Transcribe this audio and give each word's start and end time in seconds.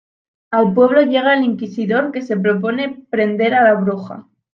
Al 0.49 0.73
pueblo 0.73 1.03
llega 1.03 1.35
el 1.35 1.43
Inquisidor 1.43 2.11
que 2.11 2.23
se 2.23 2.35
propone 2.35 3.05
prender 3.11 3.53
a 3.53 3.61
la 3.61 3.75
bruja. 3.75 4.25